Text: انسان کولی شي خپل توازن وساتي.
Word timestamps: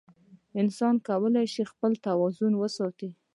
انسان 0.61 0.95
کولی 1.07 1.45
شي 1.53 1.63
خپل 1.71 1.91
توازن 2.05 2.53
وساتي. 2.57 3.09